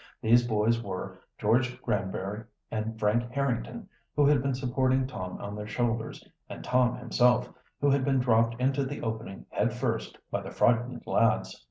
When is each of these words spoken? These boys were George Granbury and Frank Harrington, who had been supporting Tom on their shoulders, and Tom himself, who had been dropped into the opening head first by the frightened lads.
These 0.19 0.47
boys 0.47 0.81
were 0.81 1.19
George 1.37 1.79
Granbury 1.83 2.45
and 2.71 2.97
Frank 2.97 3.29
Harrington, 3.33 3.87
who 4.15 4.25
had 4.25 4.41
been 4.41 4.55
supporting 4.55 5.05
Tom 5.05 5.37
on 5.39 5.53
their 5.55 5.67
shoulders, 5.67 6.27
and 6.49 6.63
Tom 6.63 6.95
himself, 6.97 7.51
who 7.79 7.91
had 7.91 8.03
been 8.03 8.17
dropped 8.17 8.59
into 8.59 8.83
the 8.83 9.03
opening 9.03 9.45
head 9.51 9.73
first 9.73 10.17
by 10.31 10.41
the 10.41 10.49
frightened 10.49 11.03
lads. 11.05 11.55